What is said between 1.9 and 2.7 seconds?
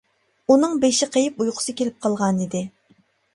قالغانىدى.